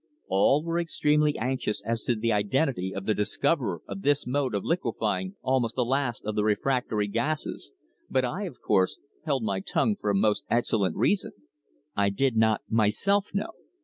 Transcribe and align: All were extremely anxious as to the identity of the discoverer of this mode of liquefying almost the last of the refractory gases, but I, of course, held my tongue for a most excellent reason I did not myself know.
All 0.29 0.63
were 0.63 0.79
extremely 0.79 1.37
anxious 1.37 1.79
as 1.85 2.01
to 2.05 2.15
the 2.15 2.31
identity 2.33 2.91
of 2.91 3.05
the 3.05 3.13
discoverer 3.13 3.83
of 3.87 4.01
this 4.01 4.25
mode 4.25 4.55
of 4.55 4.63
liquefying 4.63 5.35
almost 5.43 5.75
the 5.75 5.85
last 5.85 6.25
of 6.25 6.33
the 6.33 6.43
refractory 6.43 7.07
gases, 7.07 7.71
but 8.09 8.25
I, 8.25 8.45
of 8.47 8.61
course, 8.61 8.97
held 9.25 9.43
my 9.43 9.59
tongue 9.59 9.95
for 9.95 10.09
a 10.09 10.15
most 10.15 10.43
excellent 10.49 10.95
reason 10.95 11.33
I 11.95 12.09
did 12.09 12.35
not 12.35 12.61
myself 12.67 13.29
know. 13.35 13.51